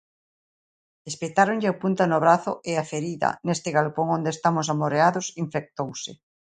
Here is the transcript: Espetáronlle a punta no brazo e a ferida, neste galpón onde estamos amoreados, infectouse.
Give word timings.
Espetáronlle 1.11 1.69
a 1.71 1.77
punta 1.81 2.03
no 2.07 2.17
brazo 2.25 2.51
e 2.71 2.73
a 2.81 2.85
ferida, 2.91 3.29
neste 3.45 3.69
galpón 3.77 4.07
onde 4.17 4.29
estamos 4.35 4.65
amoreados, 4.73 5.25
infectouse. 5.43 6.11